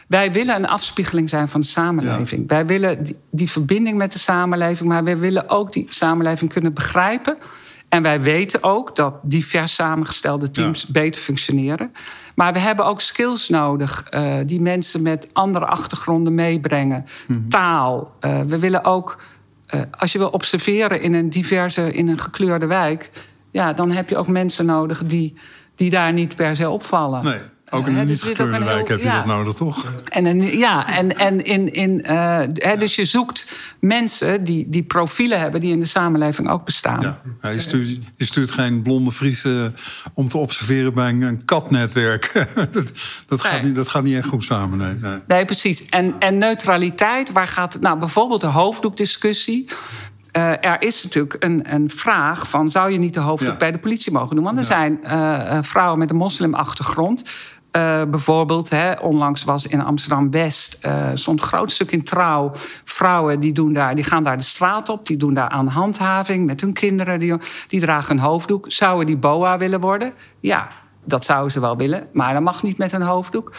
[0.06, 2.40] Wij willen een afspiegeling zijn van de samenleving.
[2.40, 2.46] Ja.
[2.46, 6.74] Wij willen die, die, verbinding met de samenleving, maar wij willen ook die samenleving kunnen
[6.74, 7.36] begrijpen.
[7.88, 10.88] En wij weten ook dat divers samengestelde teams ja.
[10.92, 11.92] beter functioneren.
[12.34, 17.06] Maar we hebben ook skills nodig uh, die mensen met andere achtergronden meebrengen.
[17.26, 17.48] Mm -hmm.
[17.48, 18.14] Taal.
[18.20, 19.18] Uh, we willen ook
[19.74, 23.10] uh, als je wil observeren in een diverse, in een gekleurde wijk,
[23.50, 25.34] ja, dan heb je ook mensen nodig die,
[25.74, 27.24] die daar niet per se opvallen.
[27.24, 27.40] Nee.
[27.70, 29.84] Ook in een niet zit ook gekleurde een heel- wijk heb je dat nodig, toch?
[30.08, 33.46] En een, ja, en, en in, in, eh, hè, dus je zoekt
[33.80, 37.00] mensen die, die profielen hebben die in de samenleving ook bestaan.
[37.40, 37.58] Ja.
[37.58, 39.72] Stuurt, je stuurt geen blonde Friese
[40.14, 42.32] om te observeren bij een, katnetwerk.
[42.72, 42.92] dat,
[43.26, 44.78] dat, gaat niet, dat gaat niet echt goed samen.
[44.78, 44.94] Nee.
[44.94, 45.20] Nee.
[45.26, 45.88] Nee, precies.
[45.88, 47.82] En, en neutraliteit, waar gaat het?
[47.82, 49.68] Nou, bijvoorbeeld de hoofddoekdiscussie.
[50.32, 52.70] Eh, er is natuurlijk een, een vraag van...
[52.70, 53.56] zou je niet de hoofddoek Ja.
[53.56, 54.44] bij de politie mogen doen?
[54.44, 57.24] Want er zijn eh, vrouwen met een moslimachtergrond...
[57.70, 60.78] Eh, bijvoorbeeld, hè, onlangs was in Amsterdam-West...
[60.80, 62.52] eh, stond een groot stuk in trouw.
[62.84, 65.06] Vrouwen die, doen daar, die gaan daar de straat op.
[65.06, 67.18] Die doen daar aan handhaving met hun kinderen.
[67.18, 67.34] Die,
[67.68, 68.72] die dragen een hoofddoek.
[68.72, 70.12] Zouden die boa willen worden?
[70.40, 70.68] Ja,
[71.04, 72.06] dat zouden ze wel willen.
[72.12, 73.52] Maar dat mag niet met een hoofddoek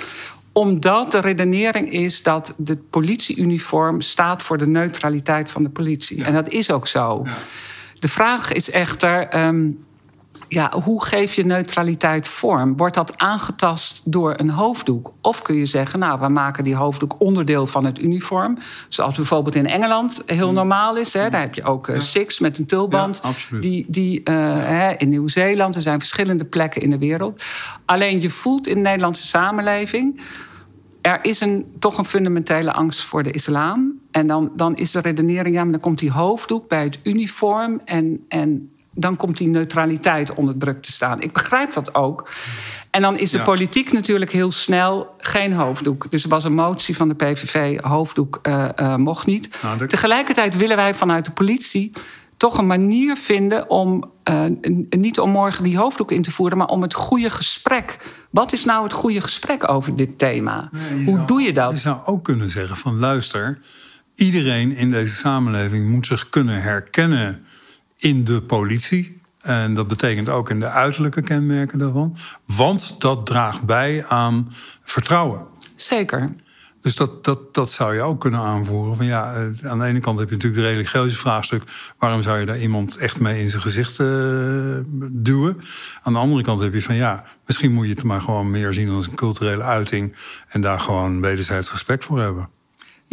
[0.54, 6.24] omdat de redenering is dat de politieuniform staat voor de neutraliteit van de politie.
[6.24, 7.26] En dat is ook zo.
[8.00, 9.28] De vraag is echter.
[9.28, 9.70] ehm,
[10.54, 12.78] ja, hoe geef je neutraliteit vorm?
[12.78, 15.14] Wordt dat aangetast door een hoofddoek?
[15.22, 18.58] Of kun je zeggen, nou, we maken die hoofddoek onderdeel van het uniform.
[18.90, 21.14] Zoals bijvoorbeeld in Engeland heel normaal is.
[21.14, 21.30] Hè?
[21.30, 23.20] Daar heb je ook eh, Six met een tulband.
[23.24, 23.62] Ja, absoluut.
[23.62, 27.46] die, die, eh, hè, in Nieuw-Zeeland, er zijn verschillende plekken in de wereld.
[27.86, 30.22] Alleen je voelt in de Nederlandse samenleving
[31.02, 34.00] er is een, toch een fundamentele angst voor de islam.
[34.12, 37.82] En dan, dan is de redenering, ja, maar dan komt die hoofddoek bij het uniform...
[37.86, 41.22] en, en dan komt die neutraliteit onder druk te staan.
[41.22, 42.30] Ik begrijp dat ook.
[42.90, 43.44] En dan is de Ja.
[43.44, 46.06] politiek natuurlijk heel snel geen hoofddoek.
[46.10, 49.58] Dus er was een motie van de PVV, hoofddoek eh, eh, mocht niet.
[49.62, 51.92] Nou, dat- Tegelijkertijd willen wij vanuit de politie
[52.38, 54.44] toch een manier vinden om eh,
[54.90, 57.98] niet om morgen die hoofddoek in te voeren, maar om het goede gesprek.
[58.30, 60.70] Wat is nou het goede gesprek over dit thema?
[60.94, 61.72] Hoe zou- doe je dat?
[61.72, 63.60] Je zou ook kunnen zeggen van luister,
[64.16, 67.46] iedereen in deze samenleving moet zich kunnen herkennen
[68.02, 69.22] in de politie.
[69.42, 72.18] En dat betekent ook in de uiterlijke kenmerken daarvan.
[72.46, 74.52] Want dat draagt bij aan
[74.84, 75.46] vertrouwen.
[75.76, 76.36] Zeker.
[76.82, 78.96] Dus dat, dat, dat zou je ook kunnen aanvoeren.
[78.96, 81.64] Van ja, eh, aan de ene kant heb je natuurlijk de religieuze vraagstuk.
[81.98, 84.08] Waarom zou je daar iemand echt mee in zijn gezicht eh,
[85.12, 85.62] duwen?
[86.02, 88.74] Aan de andere kant heb je van ja, misschien moet je het maar gewoon meer
[88.74, 90.16] zien als een culturele uiting.
[90.48, 92.50] En daar gewoon wederzijds respect voor hebben.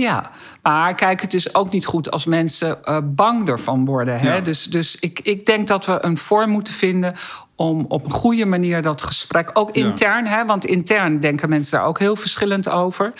[0.02, 0.30] Ja,
[0.62, 4.18] maar kijk, het is ook niet goed als mensen eh, bang ervan worden.
[4.20, 4.34] Hè?
[4.34, 4.40] Ja.
[4.40, 7.14] Dus, dus ik, ik denk dat we een vorm moeten vinden
[7.54, 9.84] om op een goede manier dat gesprek, ook Ja.
[9.84, 13.12] intern, hè, want intern denken mensen daar ook heel verschillend over.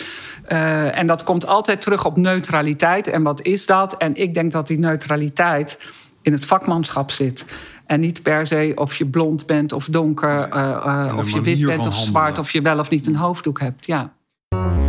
[0.45, 3.07] Eh, en dat komt altijd terug op neutraliteit.
[3.07, 3.97] En wat is dat?
[3.97, 5.87] En ik denk dat die neutraliteit
[6.21, 7.45] in het vakmanschap zit.
[7.85, 11.69] En niet per se of je blond bent of donker, eh, of je wit bent
[11.79, 12.05] of handelen.
[12.05, 13.85] zwart, of je wel of niet een hoofddoek hebt.
[13.85, 14.11] Ja.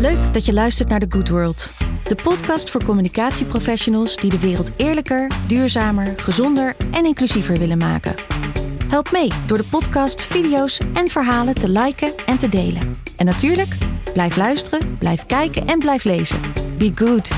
[0.00, 1.70] Leuk dat je luistert naar The Good World.
[2.02, 8.14] De podcast voor communicatieprofessionals die de wereld eerlijker, duurzamer, gezonder en inclusiever willen maken.
[8.88, 12.96] Help mee door de podcast, video's en verhalen te liken en te delen.
[13.16, 13.76] En natuurlijk,
[14.12, 16.40] blijf luisteren, blijf kijken en blijf lezen.
[16.78, 17.30] Be good.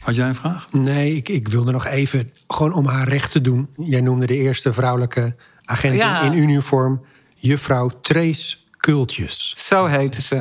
[0.00, 0.72] Had jij een vraag?
[0.72, 3.68] Nee, ik, ik wilde nog even, gewoon om haar recht te doen.
[3.76, 6.22] Jij noemde de eerste vrouwelijke agent Ja.
[6.22, 7.00] in uniform,
[7.34, 8.56] juffrouw Trace
[8.92, 9.54] Kultjes.
[9.56, 10.36] Zo heten ze.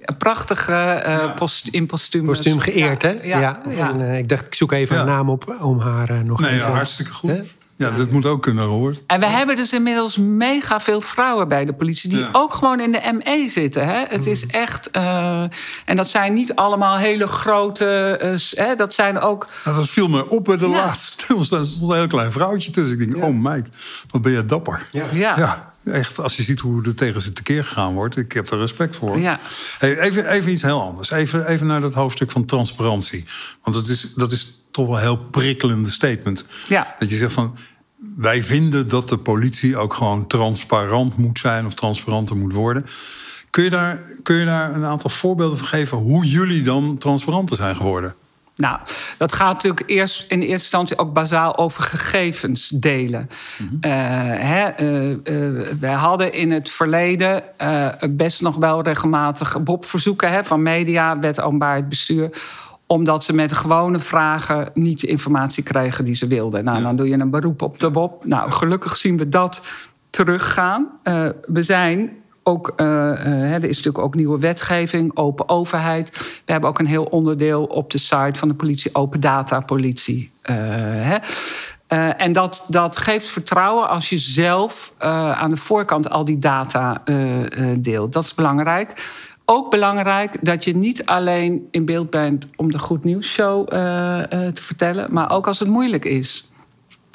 [0.00, 2.26] Een prachtige eh post, in postuum.
[2.26, 3.08] Kostuum geëerd, hè?
[3.10, 3.90] Ja, ja, ja.
[3.90, 5.00] En, eh, ik dacht, ik zoek even Ja.
[5.00, 6.66] een naam op om haar eh, nog Nee, even...
[6.66, 7.30] ja, hartstikke goed.
[7.30, 7.40] Hè?
[7.80, 8.96] Ja, dat moet ook kunnen, hoor.
[9.06, 12.10] En we hebben dus inmiddels mega veel vrouwen bij de politie...
[12.10, 12.28] die Ja.
[12.32, 13.86] ook gewoon in de ME zitten.
[13.86, 14.04] Hè?
[14.08, 14.90] Het is echt...
[14.90, 15.42] eh,
[15.84, 17.86] en dat zijn niet allemaal hele grote...
[18.20, 18.74] eh, hè?
[18.74, 19.46] Dat zijn ook...
[19.64, 20.74] Nou, dat viel me op bij de Ja.
[20.76, 21.24] laatste.
[21.50, 23.00] Er stond een heel klein vrouwtje tussen.
[23.00, 23.66] Ik denk, oh meid,
[24.10, 24.86] wat ben je dapper.
[24.92, 25.04] Ja.
[25.12, 28.16] Ja, Ja, echt, als je ziet hoe er tegen ze tekeer gegaan wordt.
[28.16, 29.18] Ik heb daar respect voor.
[29.18, 29.40] Ja.
[29.78, 31.10] Hey, even, even iets heel anders.
[31.10, 33.24] Even, even naar dat hoofdstuk van transparantie.
[33.62, 36.46] Want dat is, dat is toch wel een heel prikkelende statement.
[36.68, 36.94] Ja.
[36.98, 37.56] Dat je zegt van...
[38.16, 41.66] Wij vinden dat de politie ook gewoon transparant moet zijn...
[41.66, 42.86] of transparanter moet worden.
[43.50, 45.96] Kun je daar, kun je daar een aantal voorbeelden van geven...
[45.96, 48.14] hoe jullie dan transparanter zijn geworden?
[48.60, 48.78] Nou,
[49.18, 53.30] dat gaat natuurlijk eerst in eerste instantie ook bazaal over gegevens delen.
[53.80, 57.42] Eh, hè, eh, eh, wij hadden in het verleden
[58.10, 62.30] best nog wel regelmatig WOP-verzoeken hè, van media, wet openbaarheid bestuur
[62.90, 66.64] omdat ze met gewone vragen niet de informatie kregen die ze wilden.
[66.64, 68.24] Nou, dan doe je een beroep op de WOP.
[68.24, 69.62] Nou, gelukkig zien we dat
[70.10, 70.88] teruggaan.
[71.02, 72.10] Eh, we zijn
[72.42, 76.10] ook, eh, eh, er is natuurlijk ook nieuwe wetgeving, open overheid.
[76.44, 80.30] We hebben ook een heel onderdeel op de site van de politie, open data politie.
[80.42, 81.16] Hè.
[82.16, 87.02] En dat, dat geeft vertrouwen als je zelf aan de voorkant al die data
[87.78, 88.12] deelt.
[88.12, 88.92] Dat is belangrijk.
[89.52, 94.18] Ook belangrijk dat je niet alleen in beeld bent om de Goed Nieuws Show eh,
[94.22, 96.50] eh, te vertellen, maar ook als het moeilijk is.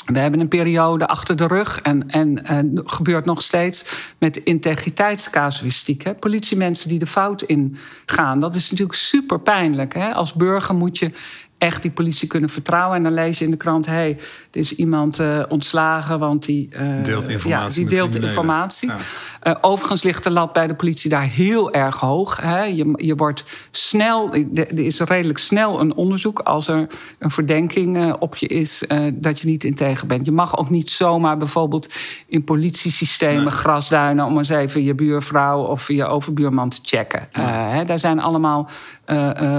[0.05, 3.85] We hebben een periode achter de rug en, en, gebeurt nog steeds
[4.17, 6.03] met integriteitscasuïstiek.
[6.03, 6.13] Hè?
[6.13, 8.39] Politiemensen die de fout ingaan.
[8.39, 9.93] Dat is natuurlijk super pijnlijk.
[9.93, 10.13] Hè?
[10.13, 11.11] Als burger moet je
[11.57, 12.97] echt die politie kunnen vertrouwen.
[12.97, 14.17] En dan lees je in de krant: hé, hey,
[14.51, 17.83] er is iemand uh, ontslagen, want die uh, deelt informatie.
[17.83, 18.89] Ja, die deelt informatie.
[18.89, 18.97] Ja.
[19.43, 22.41] Uh, overigens ligt de lat bij de politie daar heel erg hoog.
[22.41, 22.63] Hè.
[22.63, 26.87] Je, je wordt snel, er is redelijk snel een onderzoek als er
[27.19, 30.25] een verdenking op je is dat je niet integer bent.
[30.25, 31.93] Je mag ook niet zomaar bijvoorbeeld
[32.27, 33.51] in politiesystemen nee.
[33.51, 37.27] grasduinen om eens even je buurvrouw of je overbuurman te checken.
[37.31, 37.69] Ja.
[37.69, 38.69] Hè, daar zijn allemaal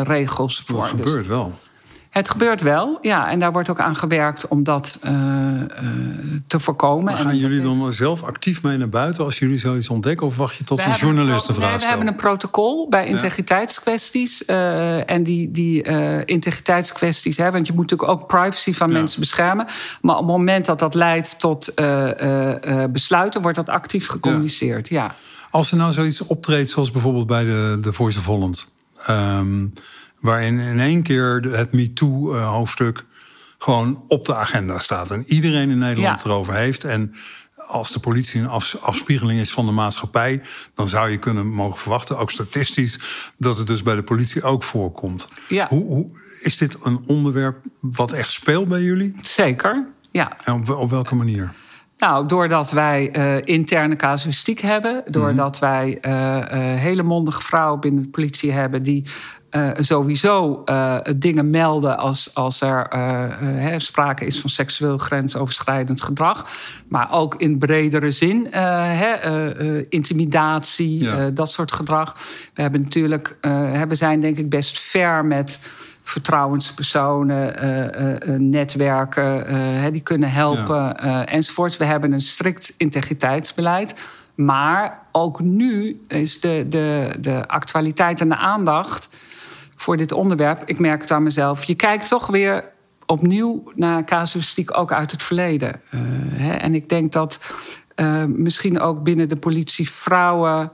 [0.02, 0.76] regels voor.
[0.76, 1.58] Dat gebeurt dus, wel.
[2.16, 3.30] Het gebeurt wel, ja.
[3.30, 5.18] En daar wordt ook aan gewerkt om dat uh, uh,
[6.46, 7.04] te voorkomen.
[7.04, 10.26] Maar gaan en jullie dan zelf actief mee naar buiten als jullie zoiets ontdekken?
[10.26, 11.78] Of wacht je tot we een journalist een vraag nee?
[11.78, 14.42] We hebben een protocol bij integriteitskwesties.
[14.46, 15.82] Uh, en die, die
[16.24, 18.98] integriteitskwesties, hè, want je moet natuurlijk ook privacy van ja.
[18.98, 19.66] mensen beschermen.
[20.00, 21.72] Maar op het moment dat dat leidt tot
[22.90, 24.88] besluiten, wordt dat actief gecommuniceerd.
[24.88, 25.04] Ja.
[25.04, 25.14] ja.
[25.50, 28.74] Als er nou zoiets optreedt, zoals bijvoorbeeld bij de, de Voice of Holland.
[29.10, 29.72] Um,
[30.20, 33.04] waarin in één keer het MeToo-hoofdstuk
[33.58, 35.10] gewoon op de agenda staat.
[35.10, 36.12] En iedereen in Nederland ja.
[36.12, 36.84] het erover heeft.
[36.84, 37.14] En
[37.66, 38.48] als de politie een
[38.80, 40.42] afspiegeling is van de maatschappij,
[40.74, 43.00] dan zou je kunnen mogen verwachten, ook statistisch,
[43.36, 45.28] dat het dus bij de politie ook voorkomt.
[45.48, 45.66] Ja.
[45.68, 46.08] Hoe, hoe,
[46.40, 49.14] is dit een onderwerp wat echt speelt bij jullie?
[49.20, 50.36] Zeker, ja.
[50.44, 51.52] En op, op welke manier?
[51.98, 55.68] Nou, doordat wij uh, interne casuïstiek hebben, doordat -hmm.
[55.68, 59.04] wij uh, uh, hele mondige vrouwen binnen de politie hebben die
[59.56, 66.46] uh, sowieso uh, dingen melden als, als er uh, sprake is van seksueel grensoverschrijdend gedrag.
[66.88, 68.50] Maar ook in bredere zin,
[69.88, 71.30] intimidatie, ja.
[71.30, 72.14] dat soort gedrag.
[72.54, 73.36] We hebben natuurlijk,
[73.88, 75.58] we zijn denk ik best ver met
[76.02, 81.26] vertrouwenspersonen, netwerken, die kunnen helpen ja.
[81.26, 81.76] enzovoorts.
[81.76, 83.94] We hebben een strikt integriteitsbeleid.
[84.34, 89.08] Maar ook nu is de, de, de actualiteit en de aandacht
[89.76, 90.62] voor dit onderwerp.
[90.64, 91.64] Ik merk het aan mezelf.
[91.64, 92.74] Je kijkt toch weer
[93.06, 95.80] opnieuw naar casuïstiek ook uit het verleden.
[95.90, 96.00] Uh,
[96.32, 96.52] hè?
[96.52, 97.40] En ik denk dat
[97.96, 100.72] uh, misschien ook binnen de politie vrouwen.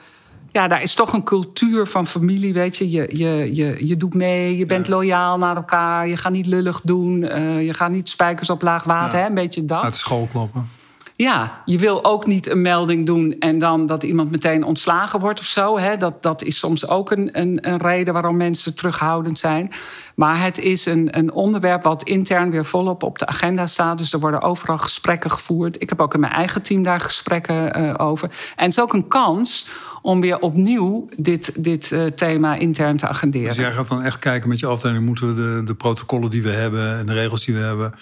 [0.50, 2.90] Ja, daar is toch een cultuur van familie, weet je.
[2.90, 4.92] Je, je, je, je doet mee, je bent ja.
[4.92, 6.08] loyaal naar elkaar.
[6.08, 7.22] Je gaat niet lullig doen.
[7.22, 9.22] Uh, je gaat niet spijkers op laag water, ja.
[9.22, 9.28] hè?
[9.28, 9.82] een beetje dat.
[9.82, 10.68] Uit school kloppen.
[11.16, 15.40] Ja, je wil ook niet een melding doen en dan dat iemand meteen ontslagen wordt
[15.40, 15.79] of zo.
[15.79, 15.96] Hè.
[15.96, 19.70] Dat, dat is soms ook een, een, een, reden waarom mensen terughoudend zijn.
[20.14, 23.98] Maar het is een, een onderwerp wat intern weer volop op de agenda staat.
[23.98, 25.83] Dus er worden overal gesprekken gevoerd.
[25.83, 28.29] Ik heb ook in mijn eigen team daar gesprekken uh, over.
[28.57, 29.68] En het is ook een kans
[30.03, 33.48] om weer opnieuw dit, dit uh, thema intern te agenderen.
[33.48, 35.05] Dus jij gaat dan echt kijken met je afdeling...
[35.05, 37.94] moeten we de, de protocollen die we hebben en de regels die we hebben...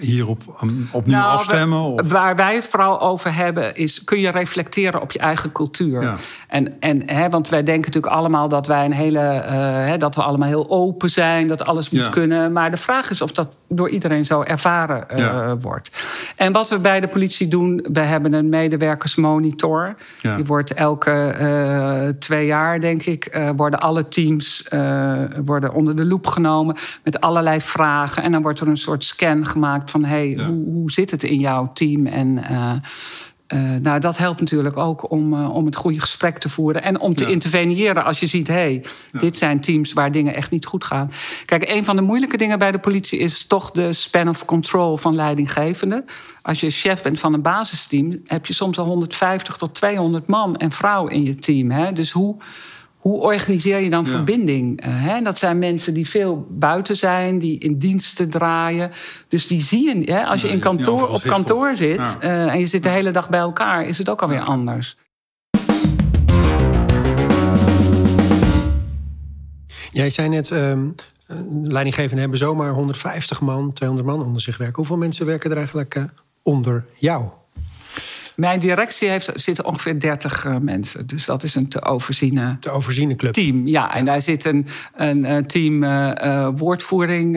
[0.00, 1.80] hierop um, opnieuw nou, afstemmen?
[1.80, 2.10] Of?
[2.10, 4.04] Waar wij het vooral over hebben is...
[4.04, 6.02] kun je reflecteren op je eigen cultuur?
[6.02, 6.16] Ja.
[6.48, 9.18] En, en, hè, want wij denken natuurlijk allemaal dat wij een hele...
[9.18, 9.50] Uh,
[9.86, 12.08] hè, dat we allemaal heel open zijn, dat alles moet ja.
[12.08, 12.52] kunnen.
[12.52, 15.56] Maar de vraag is of dat door iedereen zo ervaren uh, ja.
[15.56, 16.04] wordt.
[16.36, 17.86] En wat we bij de politie doen...
[17.92, 19.96] we hebben een medewerkersmonitor.
[20.36, 24.68] Die wordt elke uh, twee jaar, denk ik, worden alle teams
[25.44, 28.22] worden onder de loep genomen met allerlei vragen.
[28.22, 30.46] En dan wordt er een soort scan gemaakt van hey, ja.
[30.46, 32.06] hoe, hoe zit het in jouw team?
[32.06, 32.38] En
[33.54, 36.82] uh, nou, dat helpt natuurlijk ook om, uh, om het goede gesprek te voeren.
[36.82, 37.30] En om te ja.
[37.30, 38.48] interveneren als je ziet...
[38.48, 39.18] hé, hey, ja.
[39.18, 41.10] dit zijn teams waar dingen echt niet goed gaan.
[41.44, 43.18] Kijk, een van de moeilijke dingen bij de politie...
[43.18, 46.04] is toch de span of control van leidinggevenden.
[46.42, 48.20] Als je chef bent van een basisteam...
[48.24, 51.70] heb je soms al 150 tot 200 man en vrouw in je team.
[51.70, 51.92] Hè?
[51.92, 52.36] Dus hoe...
[53.08, 54.10] Hoe organiseer je dan ja.
[54.10, 54.86] verbinding?
[54.86, 55.22] Uh, hè?
[55.22, 58.90] Dat zijn mensen die veel buiten zijn, die in diensten draaien.
[59.28, 60.24] Dus die zie je, hè?
[60.24, 62.16] als je in kantoor, op kantoor zit ja.
[62.22, 64.96] uh, en je zit de hele dag bij elkaar, is het ook alweer anders.
[69.92, 70.94] Jij zei net, um,
[71.62, 74.76] leidinggevenden hebben zomaar 150 man, 200 man onder zich werken.
[74.76, 76.04] Hoeveel mensen werken er eigenlijk uh,
[76.42, 77.28] onder jou?
[78.38, 81.06] Mijn directie heeft, zitten ongeveer 30 uh, mensen.
[81.06, 83.32] Dus dat is een te overziene, te overziene club.
[83.32, 83.66] team.
[83.66, 87.36] Ja, en daar zit een, een, een team uh, uh, woordvoering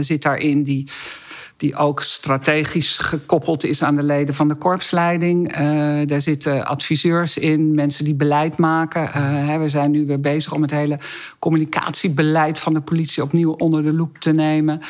[0.00, 0.62] zit daarin...
[0.62, 0.88] die
[1.60, 5.58] die ook strategisch gekoppeld is aan de leden van de korpsleiding.
[5.60, 9.02] Uh, daar zitten adviseurs in, mensen die beleid maken.
[9.02, 9.12] Uh,
[9.48, 10.98] hè, we zijn nu weer bezig om het hele
[11.38, 14.80] communicatiebeleid van de politie opnieuw onder de loep te nemen.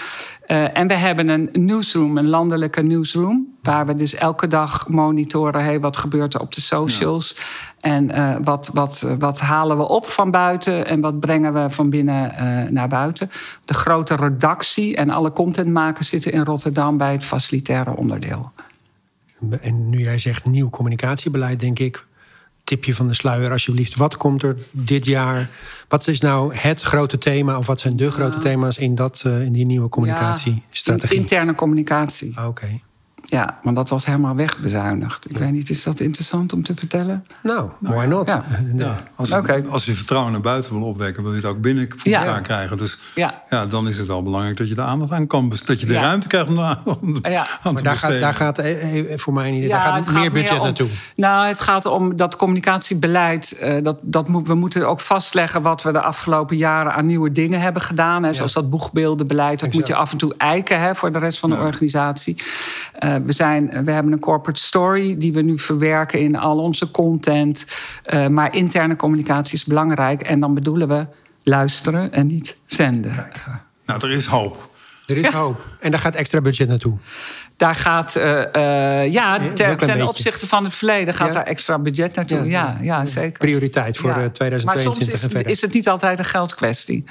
[0.50, 3.46] Uh, en we hebben een newsroom, een landelijke newsroom.
[3.62, 7.36] Waar we dus elke dag monitoren, hey, wat gebeurt er op de socials?
[7.80, 11.90] En uh, wat, wat, wat halen we op van buiten en wat brengen we van
[11.90, 13.30] binnen uh, naar buiten?
[13.64, 18.52] De grote redactie en alle contentmakers zitten in Rotterdam bij het facilitaire onderdeel.
[19.60, 22.06] En nu jij zegt nieuw communicatiebeleid, denk ik,
[22.70, 23.96] tipje van de sluier alsjeblieft.
[23.96, 25.50] Wat komt er dit jaar?
[25.88, 29.44] Wat is nou het grote thema of wat zijn de grote thema's in, dat, uh,
[29.44, 31.16] in die nieuwe communicatiestrategie?
[31.16, 32.30] Ja, interne communicatie.
[32.30, 32.46] Oké.
[32.46, 32.82] Okay.
[33.30, 35.30] Ja, want dat was helemaal wegbezuinigd.
[35.30, 37.26] Ik weet niet, is dat interessant om te vertellen?
[37.42, 38.28] Nou, why not?
[38.28, 38.42] Ja.
[38.74, 39.02] ja.
[39.14, 39.64] Als, je, okay.
[39.68, 42.24] als je vertrouwen naar buiten wil opwekken, wil je het ook binnen voor ja.
[42.24, 42.78] elkaar krijgen.
[42.78, 43.42] Dus ja.
[43.48, 43.66] ja.
[43.66, 46.28] dan is het wel belangrijk dat je de aandacht aan kan Dat je de ruimte
[46.28, 47.46] krijgt om aan, om ja.
[47.62, 48.62] aan maar daar gaat, daar gaat
[49.14, 49.68] voor mij niet.
[49.68, 50.88] daar gaat meer budget om, naartoe.
[51.14, 53.58] Nou, het gaat om dat communicatiebeleid.
[53.62, 57.32] Uh, dat, dat moet, we moeten ook vastleggen wat we de afgelopen jaren aan nieuwe
[57.32, 58.22] dingen hebben gedaan.
[58.22, 59.60] Hè, zoals dat boegbeeldenbeleid.
[59.60, 59.74] Dat exact.
[59.74, 62.36] moet je af en toe eiken hè, voor de rest van de organisatie.
[63.04, 66.90] Uh, we zijn we hebben een corporate story die we nu verwerken in al onze
[66.90, 67.66] content.
[68.14, 70.22] Uh, maar interne communicatie is belangrijk.
[70.22, 71.06] En dan bedoelen we
[71.42, 73.12] luisteren en niet zenden.
[73.12, 73.36] Kijk.
[73.86, 74.68] Nou, er is hoop.
[75.06, 75.38] Er is ja.
[75.38, 75.60] hoop.
[75.80, 76.96] En daar gaat extra budget naartoe.
[77.56, 81.32] Daar gaat, uh, uh, ja, ten, ten opzichte van het verleden gaat ja.
[81.32, 82.38] daar extra budget naartoe.
[82.38, 83.38] Ja, ja, ja zeker.
[83.38, 85.52] Prioriteit voor 2022 maar soms is, en verder.
[85.52, 87.04] is het niet altijd een geldkwestie.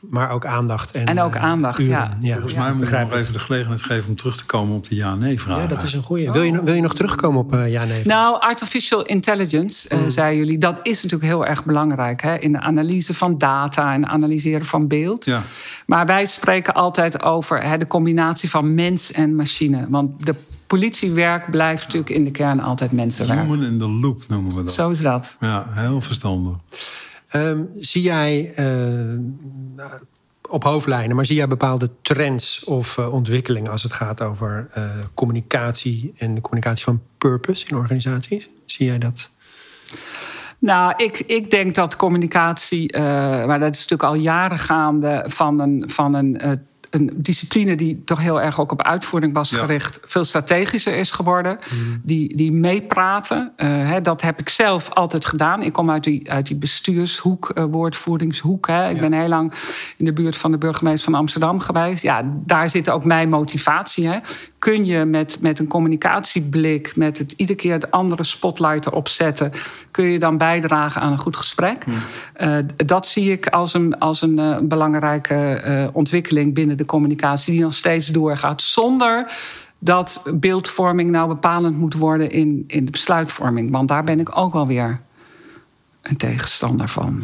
[0.00, 0.92] Maar ook aandacht.
[0.92, 1.90] En, en ook aandacht, uren.
[1.90, 2.16] ja.
[2.20, 2.32] ja.
[2.32, 4.94] Volgens mij moet je nog even de gelegenheid geven om terug te komen op de
[4.94, 5.60] ja-nee-vraag.
[5.60, 6.30] Ja, dat is een goeie.
[6.30, 8.02] Wil, je, wil je nog terugkomen op uh, ja-nee?
[8.04, 10.10] Nou, artificial intelligence, uh, mm.
[10.10, 12.22] zeiden jullie, dat is natuurlijk heel erg belangrijk.
[12.22, 12.36] Hè?
[12.36, 15.24] In de analyse van data en analyseren van beeld.
[15.24, 15.42] Ja.
[15.86, 19.86] Maar wij spreken altijd over hè, de combinatie van mens en machine.
[19.88, 20.34] Want de
[20.66, 23.40] politiewerk blijft natuurlijk in de kern altijd mensenwerk.
[23.40, 24.74] Human in the loop noemen we dat.
[24.74, 25.36] Zo is dat.
[25.40, 26.56] Ja, heel verstandig.
[27.34, 29.84] Um, zie jij uh,
[30.48, 34.84] op hoofdlijnen, maar zie jij bepaalde trends of uh, ontwikkelingen als het gaat over uh,
[35.14, 38.48] communicatie en communicatie van purpose in organisaties?
[38.66, 39.30] Zie jij dat?
[40.58, 45.90] Nou, ik, ik denk dat communicatie, maar dat is natuurlijk al jaren gaande van een,
[45.90, 46.60] van een
[46.90, 51.58] een discipline die toch heel erg ook op uitvoering was gericht, veel strategischer is geworden.
[51.74, 52.00] Mm.
[52.02, 53.52] Die, die meepraten.
[53.56, 55.62] Uh, hè, dat heb ik zelf altijd gedaan.
[55.62, 58.66] Ik kom uit die, uit die bestuurshoek, uh, woordvoeringshoek.
[58.66, 58.88] Hè.
[58.88, 59.00] Ik ja.
[59.00, 59.52] ben heel lang
[59.96, 62.02] in de buurt van de burgemeester van Amsterdam geweest.
[62.02, 64.08] Ja, daar zit ook mijn motivatie.
[64.08, 64.18] Hè.
[64.58, 69.52] Kun je met, met een communicatieblik, met het iedere keer de andere spotlight erop zetten,
[69.90, 71.84] kun je dan bijdragen aan een goed gesprek?
[72.40, 77.74] Uh, dat zie ik als een, als een belangrijke ontwikkeling binnen de communicatie die nog
[77.74, 78.62] steeds doorgaat.
[78.62, 79.32] Zonder
[79.78, 83.70] dat beeldvorming nou bepalend moet worden in, in de besluitvorming.
[83.70, 85.00] Want daar ben ik ook wel weer
[86.02, 87.22] een tegenstander van.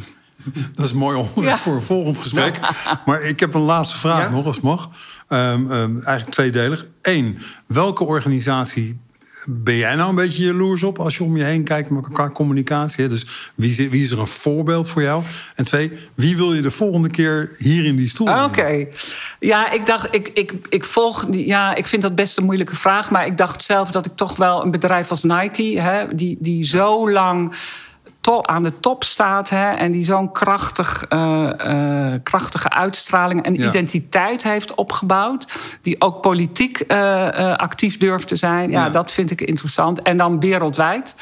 [0.74, 1.58] Dat is mooi onderwerp ja.
[1.58, 2.58] voor een volgend gesprek.
[3.06, 4.30] Maar ik heb een laatste vraag ja?
[4.30, 4.90] nog, als het mag.
[5.28, 6.86] Um, um, eigenlijk tweedelig.
[7.02, 8.98] Eén, welke organisatie
[9.46, 12.32] ben jij nou een beetje jaloers op als je om je heen kijkt met elkaar
[12.32, 13.08] communicatie?
[13.08, 15.22] Dus wie, wie, is er een voorbeeld voor jou?
[15.54, 18.42] En twee, wie wil je de volgende keer hier in die stoel Oké.
[18.42, 18.88] Okay.
[19.40, 21.26] Ja, ik dacht, ik, ik, ik volg.
[21.30, 23.10] Ja, ik vind dat best een moeilijke vraag.
[23.10, 26.64] Maar ik dacht zelf dat ik toch wel een bedrijf als Nike, hè, die, die
[26.64, 27.54] zo lang
[28.28, 29.48] aan de top staat.
[29.48, 33.68] Hè, en die zo'n krachtig, uh, uh, krachtige uitstraling en ja.
[33.68, 35.46] identiteit heeft opgebouwd.
[35.82, 38.70] Die ook politiek uh, actief durft te zijn.
[38.70, 40.02] Ja, ja, dat vind ik interessant.
[40.02, 41.14] En dan wereldwijd.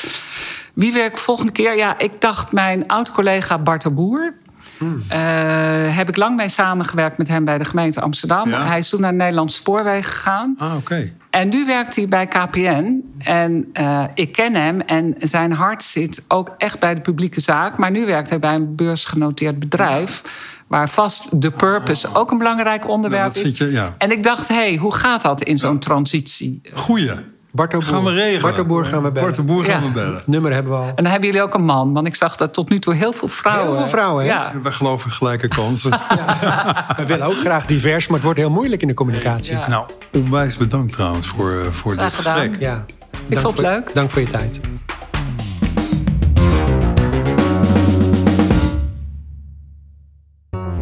[0.72, 1.76] Wie werkt volgende keer?
[1.76, 4.34] Ja, ik dacht mijn oud-collega Bart de Boer.
[4.82, 8.48] Uh, heb ik lang mee samengewerkt met hem bij de gemeente Amsterdam.
[8.48, 8.66] Ja.
[8.66, 10.54] Hij is toen naar Nederlandse Spoorwegen gegaan.
[10.58, 11.12] Ah, oké.
[11.30, 13.02] En nu werkt hij bij KPN.
[13.18, 14.80] En uh, ik ken hem.
[14.80, 17.76] En zijn hart zit ook echt bij de publieke zaak.
[17.78, 20.22] Maar nu werkt hij bij een beursgenoteerd bedrijf.
[20.66, 23.58] Waar vast de purpose ook een belangrijk onderwerp nou, is.
[23.58, 23.94] Je, ja.
[23.98, 26.60] En ik dacht, hé, hey, hoe gaat dat in zo'n transitie?
[26.74, 27.12] Goeie.
[27.52, 27.86] Bart de Boer.
[27.86, 28.54] Gaan we regelen.
[28.54, 29.30] Bart Boer gaan we bellen.
[29.30, 29.86] Bart Boer gaan ja.
[29.86, 30.22] we bellen.
[30.26, 30.86] Nummer hebben we al.
[30.86, 31.92] En dan hebben jullie ook een man.
[31.92, 33.66] Want ik zag dat tot nu toe heel veel vrouwen.
[33.66, 34.30] Heel veel vrouwen, hè?
[34.30, 34.52] Ja.
[34.62, 35.90] Wij geloven in gelijke kansen.
[36.40, 36.94] ja.
[36.96, 39.52] We willen ook graag divers, maar het wordt heel moeilijk in de communicatie.
[39.52, 39.68] Ja.
[39.68, 42.38] Nou, onwijs bedankt trouwens voor, voor dit gedaan.
[42.38, 42.60] gesprek.
[42.60, 42.84] Ja.
[43.28, 43.94] Ik vond het leuk.
[43.94, 44.60] Dank voor je tijd.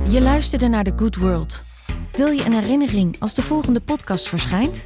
[0.08, 1.62] Je luisterde naar The Good World.
[2.12, 4.84] Wil je een herinnering als de volgende podcast verschijnt?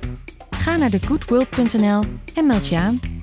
[0.65, 3.14] Ga naar thegoodworld.nl en meld je aan.